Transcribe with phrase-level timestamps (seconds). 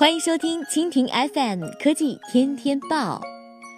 [0.00, 3.20] 欢迎收听蜻蜓 FM 科技天天报，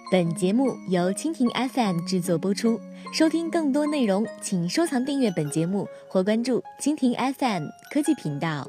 [0.09, 2.79] 本节目由蜻蜓 FM 制作播出。
[3.13, 8.65] 收听更多内容，请收藏订阅本节目或关注蜻蜓 FM 科技频道。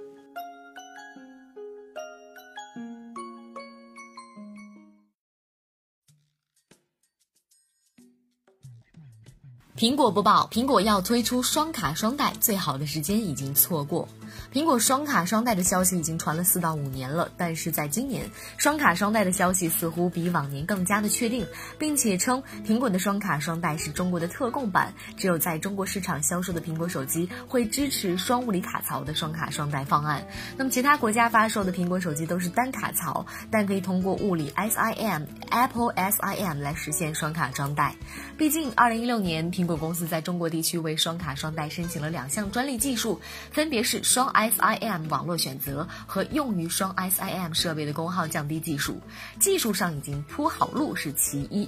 [9.77, 14.08] 苹果播报：苹果要推出双卡双待，最好的时间已经错过。
[14.53, 21.45] 苹果双卡双待的消息已经传了四到五年了，但是在今年，双卡双待的消息似乎比往年更加的确定，
[21.77, 30.25] 并且称苹果的双卡双待是中国的特供版，只有在中国市场销售的苹果手机会支持双物理卡槽的双卡双待方案。
[30.56, 37.97] 那么其他国家发售的苹果手机都是单卡槽，但可以通过物理 SIM、Apple SIM 来实现双卡双待。
[38.39, 43.19] 毕竟，二零一六年苹苹果公司在中国地区为双卡双待申请了两项专利技术，
[43.51, 44.31] 分别是双。
[44.35, 49.01] SIM 网络选择和用于双 SIM 设备的功耗降低技术，
[49.41, 51.67] 技术上已经铺好路是其一。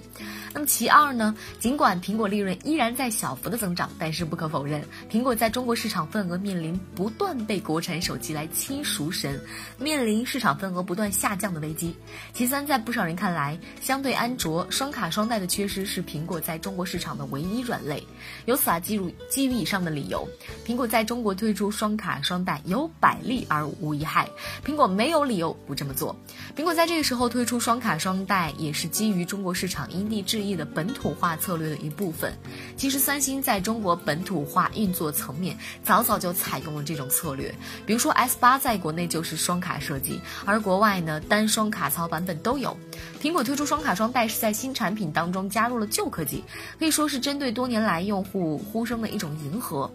[0.52, 1.34] 那么其二呢？
[1.58, 9.40] 尽管苹果利润依然在小幅的增长，但是不可否认，苹果在中国市场份额面临不断被国产手机来亲熟神，
[9.78, 11.96] 面临市场份额不断下降的危机。
[12.34, 17.85] 其三，在不少人看来，相对安卓，双卡双待的缺失是苹果在中国市场的唯一软。
[17.86, 18.06] 类
[18.44, 20.28] 由此啊，基于基于以上的理由，
[20.66, 22.60] 苹果在中国推出双卡双待。
[22.66, 24.28] 有百利而无一害，
[24.64, 26.16] 苹果没有理由不这么做。
[26.56, 32.36] 苹果在这个时候推出双卡双待，也是基于中国市场因地制宜的本土化策略的一部分。
[32.76, 37.54] 其实，三星在中国本土化运作层面早早就采用了这种策略。
[37.84, 42.76] 比如说，S 八在国内就是双卡设计，而国外呢单双卡槽版本都有。
[43.22, 46.42] 苹果推出双卡双待是在新产品当中加入了旧科技，
[46.80, 49.90] 可以说是针对多年原来用户呼声的一种迎合。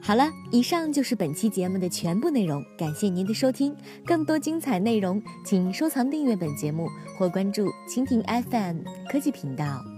[0.00, 3.76] 好了，以上就是本期节目的全部内容，感谢您的收听。
[4.06, 6.88] 更多精彩内容，请收藏订阅本节目
[7.18, 8.78] 或关注蜻蜓 FM
[9.10, 9.97] 科技频道。